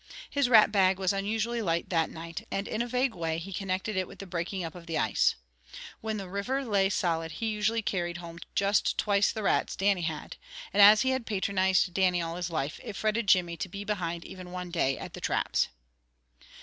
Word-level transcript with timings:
His 0.31 0.49
rat 0.49 0.71
bag 0.71 0.97
was 0.97 1.13
unusually 1.13 1.61
light 1.61 1.89
that 1.89 2.09
night, 2.09 2.47
and 2.49 2.67
in 2.67 2.81
a 2.81 2.87
vague 2.87 3.13
way 3.13 3.37
he 3.37 3.53
connected 3.53 3.95
it 3.95 4.07
with 4.07 4.17
the 4.17 4.25
breaking 4.25 4.63
up 4.63 4.73
of 4.73 4.87
the 4.87 4.97
ice. 4.97 5.35
When 5.99 6.17
the 6.17 6.27
river 6.27 6.65
lay 6.65 6.89
solid 6.89 7.33
he 7.33 7.49
usually 7.51 7.83
carried 7.83 8.17
home 8.17 8.39
just 8.55 8.97
twice 8.97 9.31
the 9.31 9.43
rats 9.43 9.75
Dannie 9.75 10.01
had, 10.01 10.37
and 10.73 10.81
as 10.81 11.03
he 11.03 11.11
had 11.11 11.27
patronized 11.27 11.93
Dannie 11.93 12.19
all 12.19 12.35
his 12.37 12.49
life, 12.49 12.79
it 12.83 12.95
fretted 12.95 13.27
Jimmy 13.27 13.55
to 13.57 13.69
be 13.69 13.83
behind 13.83 14.25
even 14.25 14.49
one 14.51 14.71
day 14.71 14.97
at 14.97 15.13
the 15.13 15.21
traps. 15.21 15.67